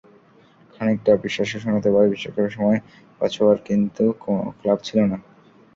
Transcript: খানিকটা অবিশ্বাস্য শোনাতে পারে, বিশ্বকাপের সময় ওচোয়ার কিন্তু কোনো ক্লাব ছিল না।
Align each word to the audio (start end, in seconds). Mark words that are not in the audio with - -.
খানিকটা 0.73 1.09
অবিশ্বাস্য 1.13 1.53
শোনাতে 1.63 1.89
পারে, 1.93 2.07
বিশ্বকাপের 2.13 2.55
সময় 2.55 2.79
ওচোয়ার 3.21 3.57
কিন্তু 3.67 4.03
কোনো 4.23 4.43
ক্লাব 4.59 4.79
ছিল 4.87 4.99
না। 5.11 5.17